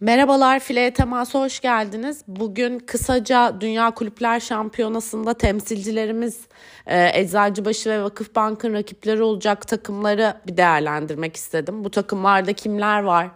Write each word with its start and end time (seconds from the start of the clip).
Merhabalar 0.00 0.60
File 0.60 0.92
Temas'a 0.92 1.40
hoş 1.40 1.60
geldiniz. 1.60 2.22
Bugün 2.28 2.78
kısaca 2.78 3.60
Dünya 3.60 3.90
Kulüpler 3.90 4.40
Şampiyonası'nda 4.40 5.34
temsilcilerimiz 5.34 6.40
e, 6.86 7.20
Eczacıbaşı 7.20 7.90
ve 7.90 8.02
Vakıfbank'ın 8.02 8.74
rakipleri 8.74 9.22
olacak 9.22 9.68
takımları 9.68 10.34
bir 10.46 10.56
değerlendirmek 10.56 11.36
istedim. 11.36 11.84
Bu 11.84 11.90
takımlarda 11.90 12.52
kimler 12.52 13.02
var 13.02 13.30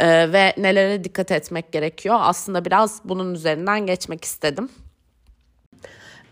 e, 0.00 0.32
ve 0.32 0.54
nelere 0.56 1.04
dikkat 1.04 1.30
etmek 1.30 1.72
gerekiyor? 1.72 2.16
Aslında 2.18 2.64
biraz 2.64 3.00
bunun 3.04 3.34
üzerinden 3.34 3.86
geçmek 3.86 4.24
istedim. 4.24 4.68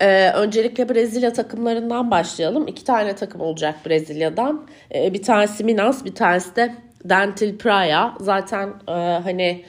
Ee, 0.00 0.32
öncelikle 0.34 0.88
Brezilya 0.88 1.32
takımlarından 1.32 2.10
başlayalım. 2.10 2.68
İki 2.68 2.84
tane 2.84 3.16
takım 3.16 3.40
olacak 3.40 3.74
Brezilya'dan. 3.86 4.66
Ee, 4.94 5.14
bir 5.14 5.22
tanesi 5.22 5.64
Minas, 5.64 6.04
bir 6.04 6.14
tanesi 6.14 6.56
de 6.56 6.74
Dentil 7.04 7.58
Praia. 7.58 8.14
Zaten 8.20 8.68
e, 8.88 8.92
hani 8.92 9.64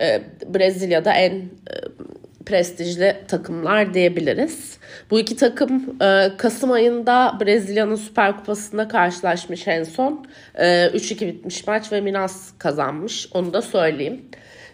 e, 0.00 0.22
Brezilya'da 0.54 1.12
en 1.12 1.32
e, 1.32 1.42
prestijli 2.46 3.16
takımlar 3.28 3.94
diyebiliriz. 3.94 4.78
Bu 5.10 5.20
iki 5.20 5.36
takım 5.36 5.96
e, 6.02 6.28
Kasım 6.38 6.72
ayında 6.72 7.38
Brezilya'nın 7.40 7.96
Süper 7.96 8.36
Kupası'nda 8.36 8.88
karşılaşmış 8.88 9.68
en 9.68 9.84
son. 9.84 10.26
E, 10.54 10.66
3-2 10.86 11.26
bitmiş 11.26 11.66
maç 11.66 11.92
ve 11.92 12.00
Minas 12.00 12.52
kazanmış. 12.58 13.28
Onu 13.34 13.52
da 13.52 13.62
söyleyeyim. 13.62 14.22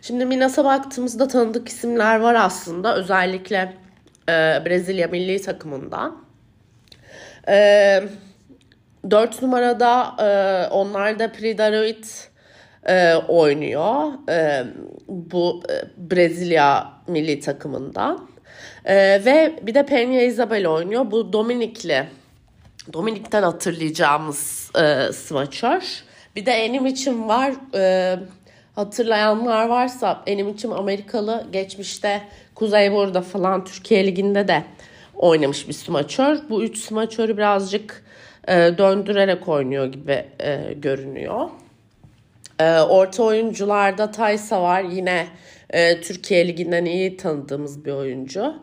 Şimdi 0.02 0.26
Minas'a 0.26 0.64
baktığımızda 0.64 1.28
tanıdık 1.28 1.68
isimler 1.68 2.20
var 2.20 2.34
aslında. 2.34 2.96
Özellikle 2.96 3.72
e, 4.28 4.32
Brezilya 4.66 5.08
milli 5.08 5.42
takımında. 5.42 6.12
E, 7.48 8.02
4 9.10 9.42
numarada 9.42 10.16
e, 10.18 10.68
onlar 10.72 11.18
da 11.18 11.32
Pridaroid 11.32 12.04
e, 12.88 13.14
oynuyor. 13.14 14.12
E, 14.30 14.64
bu 15.08 15.62
e, 15.70 16.10
Brezilya 16.10 16.92
milli 17.06 17.40
takımından. 17.40 18.28
E, 18.84 19.24
ve 19.24 19.58
bir 19.62 19.74
de 19.74 19.80
Peña 19.80 20.26
Isabel 20.26 20.66
oynuyor. 20.66 21.10
Bu 21.10 21.32
Dominikli. 21.32 22.06
Dominik'ten 22.92 23.42
hatırlayacağımız 23.42 24.70
e, 24.80 25.12
smaçör. 25.12 26.02
Bir 26.36 26.46
de 26.46 26.52
Enim 26.52 26.86
için 26.86 27.28
var. 27.28 27.52
E, 27.74 28.16
hatırlayanlar 28.74 29.68
varsa 29.68 30.22
Enim 30.26 30.48
için 30.48 30.70
Amerikalı 30.70 31.46
geçmişte 31.52 32.22
Kuzey 32.54 32.92
Bor'da 32.92 33.22
falan 33.22 33.64
Türkiye 33.64 34.06
Ligi'nde 34.06 34.48
de 34.48 34.64
oynamış 35.14 35.68
bir 35.68 35.72
smaçör. 35.72 36.38
Bu 36.50 36.62
üç 36.62 36.78
smaçörü 36.78 37.36
birazcık 37.36 38.04
e, 38.48 38.54
döndürerek 38.78 39.48
oynuyor 39.48 39.86
gibi 39.86 40.24
e, 40.40 40.72
görünüyor. 40.72 41.48
E, 42.60 42.80
orta 42.80 43.22
oyuncularda 43.22 44.10
Taysa 44.10 44.62
var. 44.62 44.82
Yine 44.82 45.26
Türkiye 46.02 46.48
Ligi'nden 46.48 46.84
iyi 46.84 47.16
tanıdığımız 47.16 47.84
bir 47.84 47.92
oyuncu. 47.92 48.54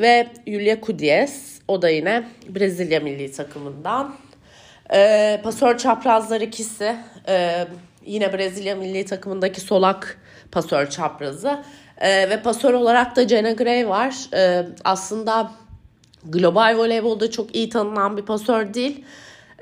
Ve 0.00 0.28
Julia 0.46 0.80
Kudies. 0.80 1.60
O 1.68 1.82
da 1.82 1.88
yine 1.88 2.24
Brezilya 2.48 3.00
milli 3.00 3.32
takımından. 3.32 4.14
E, 4.94 5.40
pasör 5.42 5.78
çaprazlar 5.78 6.40
ikisi. 6.40 6.96
Yine 8.06 8.32
Brezilya 8.32 8.76
milli 8.76 9.04
takımındaki 9.04 9.60
solak 9.60 10.18
pasör 10.52 10.90
çaprazı. 10.90 11.62
E, 12.00 12.30
ve 12.30 12.42
pasör 12.42 12.74
olarak 12.74 13.16
da 13.16 13.28
Jenna 13.28 13.52
Gray 13.52 13.88
var. 13.88 14.14
E, 14.34 14.66
aslında 14.84 15.50
global 16.24 16.78
voleybolda 16.78 17.30
çok 17.30 17.56
iyi 17.56 17.68
tanınan 17.68 18.16
bir 18.16 18.22
pasör 18.22 18.74
değil. 18.74 19.04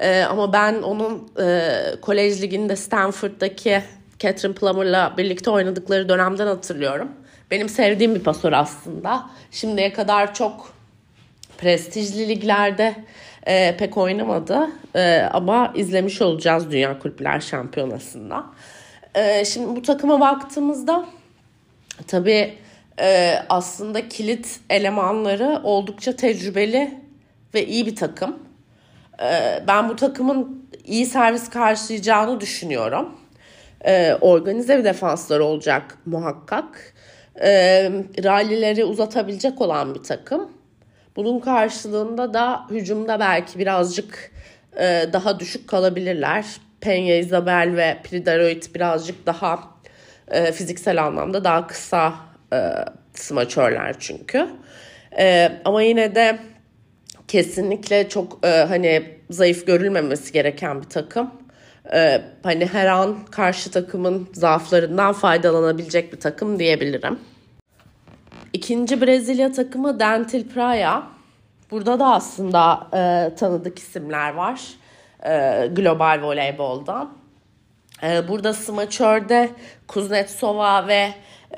E, 0.01 0.23
ama 0.23 0.53
ben 0.53 0.83
onun 0.83 1.29
e, 1.41 1.71
kolej 2.03 2.43
liginde 2.43 2.77
Stanford'daki 2.77 3.83
Catherine 4.19 4.55
Plummer'la 4.55 5.15
birlikte 5.17 5.51
oynadıkları 5.51 6.09
dönemden 6.09 6.47
hatırlıyorum. 6.47 7.09
Benim 7.51 7.69
sevdiğim 7.69 8.15
bir 8.15 8.21
pasör 8.21 8.53
aslında. 8.53 9.31
Şimdiye 9.51 9.93
kadar 9.93 10.35
çok 10.35 10.73
prestijli 11.59 12.29
liglerde 12.29 12.95
e, 13.47 13.77
pek 13.77 13.97
oynamadı. 13.97 14.69
E, 14.95 15.21
ama 15.33 15.73
izlemiş 15.75 16.23
olacağız 16.23 16.71
Dünya 16.71 16.99
Kulüpler 16.99 17.41
Şampiyonası'nda. 17.41 18.47
E, 19.15 19.45
şimdi 19.45 19.77
bu 19.77 19.83
takıma 19.83 20.21
baktığımızda 20.21 21.07
tabii 22.07 22.59
e, 23.01 23.39
aslında 23.49 24.09
kilit 24.09 24.61
elemanları 24.71 25.61
oldukça 25.65 26.17
tecrübeli 26.17 26.95
ve 27.55 27.67
iyi 27.67 27.87
bir 27.87 27.97
takım. 27.97 28.39
E, 29.23 29.63
ben 29.69 29.89
bu 29.89 29.97
takımın 29.97 30.69
iyi 30.85 31.07
servis 31.07 31.51
karşılayacağını 31.51 32.41
düşünüyorum. 32.41 33.09
E, 33.85 34.15
organize 34.21 34.79
bir 34.79 34.85
defansları 34.85 35.45
olacak 35.45 35.99
muhakkak. 36.07 36.95
E, 37.41 37.51
rallileri 38.25 38.85
uzatabilecek 38.85 39.61
olan 39.61 39.95
bir 39.95 40.03
takım. 40.03 40.53
Bunun 41.17 41.41
karşılığında 41.41 42.35
da 42.35 42.67
hücumda 42.71 43.21
belki 43.21 43.59
birazcık 43.59 44.33
e, 44.81 45.07
daha 45.13 45.41
düşük 45.41 45.69
kalabilirler. 45.69 46.45
Penya 46.81 47.19
Isabel 47.19 47.77
ve 47.77 47.99
Pridaroid 48.05 48.63
birazcık 48.75 49.27
daha 49.27 49.61
e, 50.29 50.53
fiziksel 50.53 51.05
anlamda 51.05 51.45
daha 51.45 51.67
kısa 51.67 52.28
e, 52.53 52.59
smaçörler 53.15 53.97
çünkü. 53.99 54.49
E, 55.19 55.53
ama 55.65 55.83
yine 55.83 56.15
de 56.15 56.39
kesinlikle 57.29 58.09
çok 58.09 58.47
e, 58.47 58.49
hani 58.49 59.03
zayıf 59.31 59.67
görülmemesi 59.67 60.33
gereken 60.33 60.83
bir 60.83 60.89
takım. 60.89 61.31
E, 61.95 62.23
hani 62.43 62.67
her 62.67 62.87
an 62.87 63.19
karşı 63.31 63.71
takımın 63.71 64.29
zaaflarından 64.33 65.13
faydalanabilecek 65.13 66.13
bir 66.13 66.21
takım 66.21 66.59
diyebilirim. 66.59 67.19
İkinci 68.53 69.01
Brezilya 69.01 69.53
takımı 69.53 70.01
Dentil 70.01 70.49
Praia. 70.49 71.03
Burada 71.71 72.01
da 72.01 72.07
aslında 72.07 72.89
e, 72.95 73.35
tanıdık 73.35 73.79
isimler 73.79 74.35
var 74.35 74.61
e, 75.27 75.67
global 75.73 76.21
voleyboldan. 76.23 77.11
E, 78.03 78.29
burada 78.29 78.55
smaçörde 78.55 79.51
Kuznetsova 79.87 80.89
ve 80.89 81.09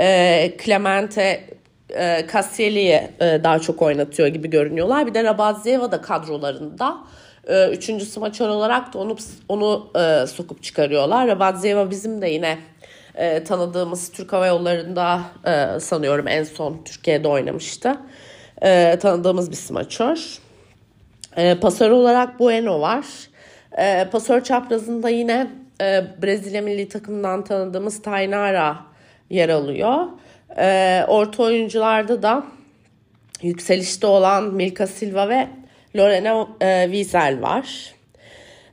e, 0.00 0.56
Clemente 0.64 1.44
e, 1.90 2.26
Kasyeli'yi 2.26 3.10
e, 3.20 3.40
daha 3.44 3.58
çok 3.58 3.82
oynatıyor 3.82 4.28
gibi 4.28 4.50
görünüyorlar. 4.50 5.06
Bir 5.06 5.14
de 5.14 5.24
Rabazyeva 5.24 5.92
da 5.92 6.00
kadrolarında. 6.00 6.98
E, 7.48 7.68
üçüncü 7.68 8.06
smaçör 8.06 8.48
olarak 8.48 8.94
da 8.94 8.98
onu 8.98 9.16
onu 9.48 9.90
e, 9.96 10.26
sokup 10.26 10.62
çıkarıyorlar. 10.62 11.28
Rabazyeva 11.28 11.90
bizim 11.90 12.22
de 12.22 12.28
yine 12.28 12.58
e, 13.14 13.44
tanıdığımız 13.44 14.12
Türk 14.12 14.32
Hava 14.32 14.46
Yolları'nda 14.46 15.20
e, 15.46 15.80
sanıyorum 15.80 16.28
en 16.28 16.44
son 16.44 16.82
Türkiye'de 16.84 17.28
oynamıştı. 17.28 17.96
E, 18.62 18.98
tanıdığımız 19.02 19.50
bir 19.50 19.56
smaçör. 19.56 20.38
E, 21.36 21.54
pasör 21.54 21.90
olarak 21.90 22.38
Bueno 22.38 22.80
var. 22.80 23.04
E, 23.78 24.08
pasör 24.12 24.44
çaprazında 24.44 25.08
yine 25.08 25.50
e, 25.80 26.04
Brezilya 26.22 26.62
milli 26.62 26.88
takımından 26.88 27.44
tanıdığımız 27.44 28.02
Tainara 28.02 28.76
yer 29.30 29.48
alıyor. 29.48 30.06
E, 30.58 31.04
orta 31.08 31.42
oyuncularda 31.42 32.22
da 32.22 32.46
yükselişte 33.42 34.06
olan 34.06 34.54
Milka 34.54 34.86
Silva 34.86 35.28
ve 35.28 35.48
Lorena 35.96 36.48
e, 36.60 36.84
Wiesel 36.84 37.42
var. 37.42 37.94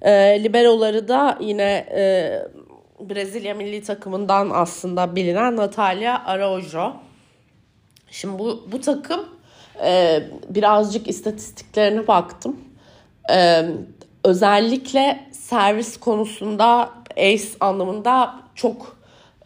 E, 0.01 0.43
liberoları 0.43 1.07
da 1.07 1.37
yine 1.41 1.85
e, 1.91 2.31
Brezilya 2.99 3.53
milli 3.55 3.83
takımından 3.83 4.49
aslında 4.53 5.15
bilinen 5.15 5.55
Natalia 5.55 6.25
Araújo. 6.25 6.93
Şimdi 8.11 8.39
bu, 8.39 8.67
bu 8.71 8.81
takım 8.81 9.25
e, 9.83 10.23
birazcık 10.49 11.07
istatistiklerine 11.07 12.07
baktım. 12.07 12.59
E, 13.33 13.65
özellikle 14.27 15.19
servis 15.31 15.97
konusunda 15.97 16.89
ace 17.17 17.47
anlamında 17.59 18.35
çok 18.55 18.97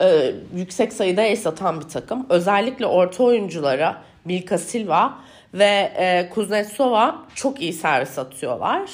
e, 0.02 0.32
yüksek 0.56 0.94
sayıda 0.94 1.22
ace 1.22 1.50
atan 1.50 1.82
bir 1.82 1.90
takım. 1.90 2.26
Özellikle 2.30 2.86
orta 2.86 3.24
oyunculara 3.24 4.02
Milka 4.26 4.58
Silva 4.58 5.14
ve 5.54 5.92
e, 5.96 6.30
Kuznetsova 6.30 7.16
çok 7.36 7.62
iyi 7.62 7.74
servis 7.74 8.20
atıyorlar. 8.20 8.90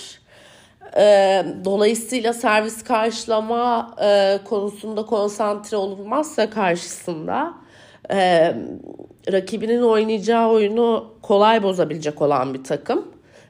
E, 0.98 1.46
dolayısıyla 1.66 2.34
servis 2.34 2.84
karşılama 2.84 3.96
e, 4.04 4.40
konusunda 4.46 5.06
konsantre 5.06 5.78
olunmazsa 5.78 6.50
karşısında 6.50 7.54
e, 8.12 8.54
rakibinin 9.32 9.82
oynayacağı 9.82 10.50
oyunu 10.50 11.14
kolay 11.22 11.64
bozabilecek 11.64 12.22
olan 12.22 12.54
bir 12.54 12.64
takım. 12.64 13.08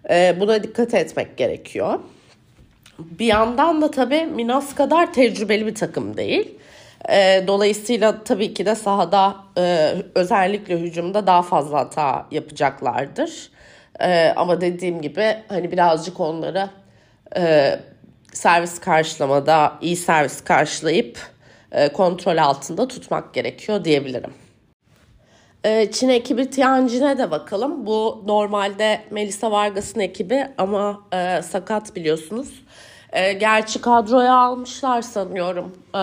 E, 0.10 0.40
buna 0.40 0.64
dikkat 0.64 0.94
etmek 0.94 1.38
gerekiyor. 1.38 2.00
Bir 3.00 3.26
yandan 3.26 3.82
da 3.82 3.92
tabii 3.92 4.26
Minas 4.26 4.76
kadar 4.76 5.14
tecrübeli 5.14 5.66
bir 5.66 5.76
takım 5.76 6.18
değil. 6.18 6.56
E, 7.10 7.44
dolayısıyla 7.48 8.24
tabii 8.24 8.54
ki 8.54 8.66
de 8.66 8.76
sahada 8.76 9.36
e, 9.58 9.96
özellikle 10.16 10.80
hücumda 10.80 11.28
daha 11.28 11.42
fazla 11.42 11.80
hata 11.80 12.26
yapacaklardır. 12.32 13.50
E, 14.00 14.34
ama 14.36 14.62
dediğim 14.62 15.02
gibi 15.02 15.36
hani 15.50 15.72
birazcık 15.72 16.20
onları 16.20 16.70
e, 17.38 17.76
servis 18.34 18.80
karşılamada 18.80 19.74
iyi 19.82 19.96
servis 19.96 20.44
karşılayıp 20.44 21.20
e, 21.72 21.90
kontrol 21.90 22.38
altında 22.38 22.88
tutmak 22.88 23.34
gerekiyor 23.34 23.86
diyebilirim. 23.86 24.34
E, 25.64 25.92
Çin 25.92 26.10
ekibi 26.10 26.50
Tianjin'e 26.50 27.18
de 27.18 27.32
bakalım. 27.32 27.86
Bu 27.86 28.24
normalde 28.26 29.02
Melisa 29.12 29.52
Vargas'ın 29.52 30.00
ekibi 30.00 30.48
ama 30.58 31.02
e, 31.14 31.42
sakat 31.42 31.96
biliyorsunuz. 31.96 32.64
E, 33.14 33.34
gerçi 33.34 33.82
kadroya 33.82 34.36
almışlar 34.36 35.02
sanıyorum 35.02 35.76
e, 35.94 35.98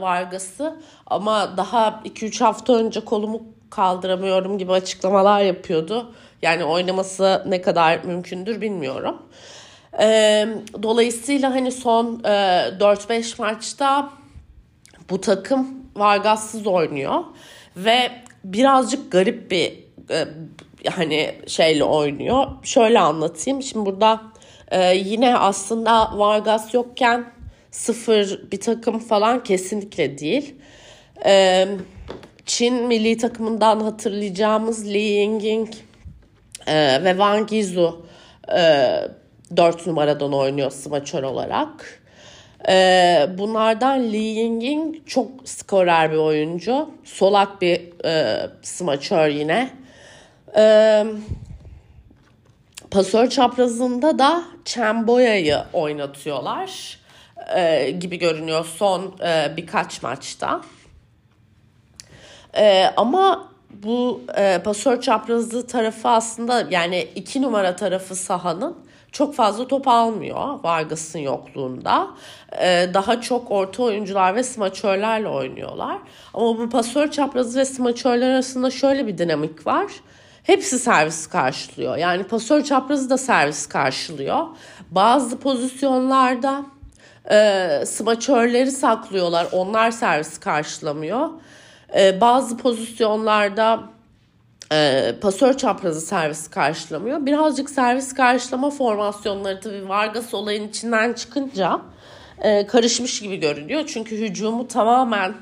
Vargas'ı 0.00 0.76
ama 1.06 1.56
daha 1.56 2.02
2-3 2.04 2.44
hafta 2.44 2.72
önce 2.72 3.00
kolumu 3.00 3.42
kaldıramıyorum 3.70 4.58
gibi 4.58 4.72
açıklamalar 4.72 5.40
yapıyordu. 5.40 6.14
Yani 6.42 6.64
oynaması 6.64 7.44
ne 7.46 7.62
kadar 7.62 8.04
mümkündür 8.04 8.60
bilmiyorum. 8.60 9.22
E, 10.00 10.46
dolayısıyla 10.82 11.50
hani 11.54 11.72
son 11.72 12.20
e, 12.24 12.28
4-5 12.28 13.42
maçta 13.42 14.10
bu 15.10 15.20
takım 15.20 15.68
Vargas'sız 15.96 16.66
oynuyor 16.66 17.24
ve 17.76 18.10
birazcık 18.44 19.12
garip 19.12 19.50
bir 19.50 19.84
e, 20.10 20.28
hani 20.90 21.34
şeyle 21.46 21.84
oynuyor. 21.84 22.46
Şöyle 22.62 23.00
anlatayım. 23.00 23.62
Şimdi 23.62 23.86
burada 23.86 24.20
e, 24.70 24.94
yine 24.96 25.36
aslında 25.36 26.18
Vargas 26.18 26.74
yokken 26.74 27.24
sıfır 27.70 28.50
bir 28.52 28.60
takım 28.60 28.98
falan 28.98 29.42
kesinlikle 29.42 30.18
değil. 30.18 30.54
E, 31.26 31.66
Çin 32.46 32.74
milli 32.74 33.16
takımından 33.16 33.80
hatırlayacağımız 33.80 34.86
Li 34.86 34.98
Yinging 34.98 35.68
e, 36.66 37.04
ve 37.04 37.10
Wang 37.10 37.52
Yizu 37.52 38.06
e, 38.56 38.92
4 39.56 39.86
numaradan 39.86 40.32
oynuyor 40.32 40.70
smaçör 40.70 41.22
olarak. 41.22 42.00
E, 42.68 43.26
bunlardan 43.38 44.12
Li 44.12 44.16
Yinging 44.16 44.96
çok 45.06 45.30
skorer 45.44 46.12
bir 46.12 46.16
oyuncu. 46.16 46.90
Solak 47.04 47.62
bir 47.62 48.04
e, 48.04 48.46
smaçör 48.62 49.28
yine. 49.28 49.70
E, 50.56 51.04
pasör 52.90 53.28
çaprazında 53.28 54.18
da 54.18 54.44
Çemboya'yı 54.64 55.58
oynatıyorlar 55.72 56.98
e, 57.56 57.90
gibi 57.90 58.18
görünüyor 58.18 58.64
son 58.64 59.14
e, 59.26 59.56
birkaç 59.56 60.02
maçta. 60.02 60.60
E, 62.56 62.84
ama 62.96 63.48
bu 63.70 64.20
e, 64.36 64.60
pasör 64.64 65.00
çaprazı 65.00 65.66
tarafı 65.66 66.08
aslında 66.08 66.66
yani 66.70 67.08
iki 67.14 67.42
numara 67.42 67.76
tarafı 67.76 68.14
sahanın 68.14 68.76
çok 69.12 69.34
fazla 69.34 69.68
top 69.68 69.88
almıyor 69.88 70.64
Vargas'ın 70.64 71.18
yokluğunda. 71.18 72.10
Ee, 72.60 72.90
daha 72.94 73.20
çok 73.20 73.50
orta 73.50 73.82
oyuncular 73.82 74.34
ve 74.34 74.42
smaçörlerle 74.42 75.28
oynuyorlar. 75.28 75.98
Ama 76.34 76.58
bu 76.58 76.70
pasör 76.70 77.10
çaprazı 77.10 77.58
ve 77.58 77.64
smaçörler 77.64 78.30
arasında 78.30 78.70
şöyle 78.70 79.06
bir 79.06 79.18
dinamik 79.18 79.66
var. 79.66 79.86
Hepsi 80.42 80.78
servis 80.78 81.26
karşılıyor. 81.26 81.96
Yani 81.96 82.24
pasör 82.24 82.64
çaprazı 82.64 83.10
da 83.10 83.18
servis 83.18 83.66
karşılıyor. 83.66 84.46
Bazı 84.90 85.38
pozisyonlarda 85.38 86.66
e, 87.30 87.82
smaçörleri 87.86 88.70
saklıyorlar. 88.70 89.46
Onlar 89.52 89.90
servis 89.90 90.38
karşılamıyor. 90.38 91.28
E, 91.98 92.20
bazı 92.20 92.56
pozisyonlarda 92.56 93.80
e, 94.72 95.12
pasör 95.20 95.56
çaprazı 95.56 96.00
servis 96.00 96.50
karşılamıyor. 96.50 97.26
Birazcık 97.26 97.70
servis 97.70 98.14
karşılama 98.14 98.70
formasyonları 98.70 99.60
tabii 99.60 99.88
Vargas 99.88 100.34
olayın 100.34 100.68
içinden 100.68 101.12
çıkınca 101.12 101.80
e, 102.38 102.66
karışmış 102.66 103.22
gibi 103.22 103.36
görünüyor. 103.36 103.84
Çünkü 103.86 104.16
hücumu 104.20 104.68
tamamen 104.68 105.34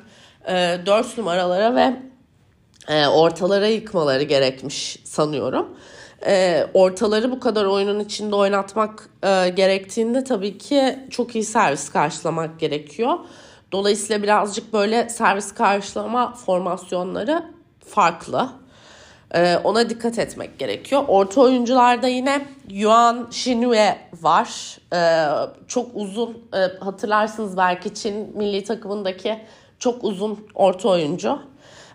e, 0.48 0.78
4 0.86 1.18
numaralara 1.18 1.74
ve 1.74 2.07
e, 2.88 3.06
ortalara 3.06 3.67
yıkmaları 3.67 4.23
gerekmiş 4.23 4.99
sanıyorum. 5.05 5.69
E, 6.26 6.67
ortaları 6.75 7.31
bu 7.31 7.40
kadar 7.40 7.64
oyunun 7.64 8.00
içinde 8.00 8.37
oynatmak 8.37 9.08
e, 9.23 9.49
gerektiğinde 9.49 10.25
tabii 10.25 10.58
ki 10.58 10.99
çok 11.11 11.35
iyi 11.35 11.44
servis 11.44 11.88
karşılamak 11.88 12.61
gerekiyor. 12.61 13.19
Dolayısıyla 13.73 14.23
birazcık 14.23 14.73
böyle 14.73 15.08
servis 15.08 15.55
karşılama 15.55 16.35
formasyonları 16.35 17.44
farklı. 17.87 18.49
Ee, 19.34 19.56
ona 19.64 19.91
dikkat 19.91 20.19
etmek 20.19 20.58
gerekiyor. 20.58 21.05
Orta 21.08 21.41
oyuncularda 21.41 22.08
yine 22.08 22.46
Yuan 22.70 23.29
Shinue 23.31 23.99
var. 24.23 24.79
Ee, 24.94 25.26
çok 25.67 25.91
uzun 25.94 26.38
e, 26.55 26.84
hatırlarsınız 26.84 27.56
belki 27.56 27.94
Çin 27.94 28.37
milli 28.38 28.64
takımındaki 28.64 29.41
çok 29.79 30.05
uzun 30.05 30.46
orta 30.55 30.88
oyuncu. 30.88 31.38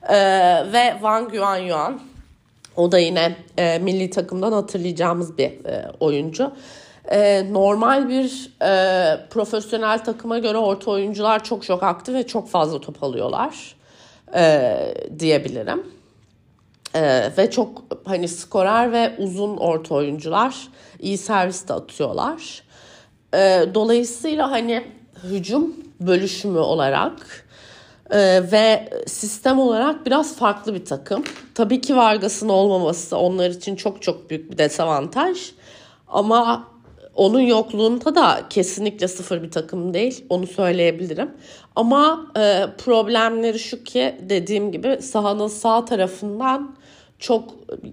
Ee, 0.10 0.16
ve 0.74 0.92
Wang 0.92 1.34
Yuan 1.34 1.58
Yuan. 1.58 2.00
O 2.78 2.92
da 2.92 3.00
yine 3.00 3.36
e, 3.58 3.80
milli 3.80 4.10
takımdan 4.10 4.52
hatırlayacağımız 4.52 5.38
bir 5.38 5.66
e, 5.66 5.92
oyuncu. 6.00 6.52
E, 7.12 7.54
normal 7.54 8.10
bir 8.10 8.52
e, 8.62 9.28
profesyonel 9.30 10.04
takıma 10.04 10.40
göre 10.40 10.58
orta 10.58 10.92
oyuncular 10.92 11.44
çok 11.44 11.64
çok 11.64 11.84
aktif 11.84 12.16
ve 12.16 12.28
çok 12.28 12.50
fazla 12.50 12.82
top 12.82 13.04
alıyorlar 13.04 13.76
e, 14.36 14.78
diyebilirim. 15.20 15.84
Ee, 16.96 17.32
ve 17.38 17.52
çok 17.52 17.84
hani 18.06 18.28
skorer 18.28 18.92
ve 18.92 19.16
uzun 19.18 19.58
orta 19.58 19.96
oyuncular 19.96 20.68
iyi 21.00 21.18
servis 21.18 21.68
de 21.68 21.74
atıyorlar. 21.74 22.64
Ee, 23.34 23.66
dolayısıyla 23.74 24.52
hani 24.52 24.84
hücum 25.24 25.76
bölüşümü 26.00 26.60
olarak 26.60 27.46
e, 28.12 28.52
ve 28.52 28.90
sistem 29.08 29.60
olarak 29.60 30.06
biraz 30.06 30.36
farklı 30.36 30.74
bir 30.74 30.86
takım. 30.86 31.24
Tabii 31.56 31.82
ki 31.82 31.96
Vargas'ın 31.96 32.50
olmaması 32.50 33.18
onlar 33.18 33.50
için 33.50 33.76
çok 33.76 34.02
çok 34.02 34.30
büyük 34.30 34.52
bir 34.52 34.58
dezavantaj. 34.58 35.52
Ama 36.08 36.68
onun 37.16 37.40
yokluğunda 37.40 38.16
da 38.16 38.42
kesinlikle 38.50 39.08
sıfır 39.08 39.44
bir 39.44 39.52
takım 39.52 39.94
değil. 39.94 40.26
Onu 40.30 40.48
söyleyebilirim. 40.48 41.32
Ama 41.76 42.32
e, 42.38 42.66
problemleri 42.78 43.60
şu 43.60 43.84
ki 43.84 44.16
dediğim 44.22 44.72
gibi 44.72 45.02
sahanın 45.02 45.48
sağ 45.48 45.86
tarafından 45.86 46.76
çok 47.20 47.50
e, 47.52 47.86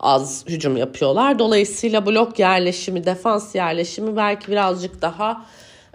az 0.00 0.44
hücum 0.48 0.76
yapıyorlar. 0.76 1.38
Dolayısıyla 1.38 2.06
blok 2.06 2.38
yerleşimi, 2.38 3.04
defans 3.04 3.54
yerleşimi 3.54 4.16
belki 4.16 4.48
birazcık 4.48 5.02
daha 5.02 5.44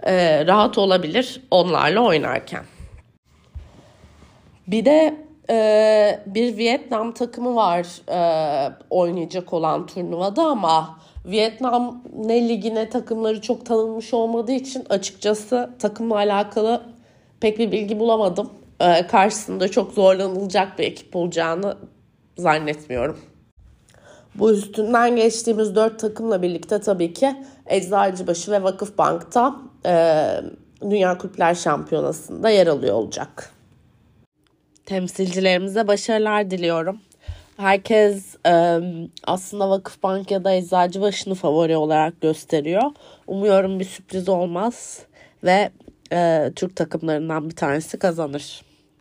e, 0.02 0.46
rahat 0.46 0.78
olabilir 0.78 1.40
onlarla 1.50 2.00
oynarken. 2.00 2.64
Bir 4.66 4.84
de 4.84 5.16
e, 5.50 6.20
bir 6.26 6.56
Vietnam 6.56 7.12
takımı 7.12 7.54
var 7.54 7.86
e, 8.08 8.72
oynayacak 8.90 9.52
olan 9.52 9.86
turnuvada 9.86 10.42
ama 10.42 10.98
Vietnam 11.24 12.02
ne 12.16 12.48
ligine 12.48 12.90
takımları 12.90 13.40
çok 13.40 13.66
tanınmış 13.66 14.14
olmadığı 14.14 14.52
için 14.52 14.84
açıkçası 14.88 15.70
takımla 15.78 16.14
alakalı 16.14 16.82
pek 17.40 17.58
bir 17.58 17.72
bilgi 17.72 17.98
bulamadım. 17.98 18.50
E, 18.80 19.06
karşısında 19.06 19.68
çok 19.68 19.92
zorlanılacak 19.92 20.78
bir 20.78 20.84
ekip 20.84 21.16
olacağını 21.16 21.76
zannetmiyorum. 22.38 23.18
Bu 24.34 24.52
üstünden 24.52 25.16
geçtiğimiz 25.16 25.74
dört 25.74 26.00
takımla 26.00 26.42
birlikte 26.42 26.80
tabii 26.80 27.12
ki 27.12 27.36
Eczacıbaşı 27.66 28.50
ve 28.52 28.62
Vakıfbank'ta 28.62 29.56
e, 29.86 30.26
Dünya 30.82 31.18
Kulüpler 31.18 31.54
Şampiyonası'nda 31.54 32.50
yer 32.50 32.66
alıyor 32.66 32.94
olacak. 32.94 33.55
Temsilcilerimize 34.86 35.86
başarılar 35.86 36.50
diliyorum. 36.50 37.00
Herkes 37.56 38.36
e, 38.46 38.78
aslında 39.24 39.70
Vakıfbank 39.70 40.30
ya 40.30 40.44
da 40.44 40.54
Eczacıbaşı'nı 40.54 41.34
favori 41.34 41.76
olarak 41.76 42.20
gösteriyor. 42.20 42.82
Umuyorum 43.26 43.80
bir 43.80 43.84
sürpriz 43.84 44.28
olmaz 44.28 45.02
ve 45.44 45.70
e, 46.12 46.50
Türk 46.56 46.76
takımlarından 46.76 47.50
bir 47.50 47.56
tanesi 47.56 47.98
kazanır. 47.98 48.65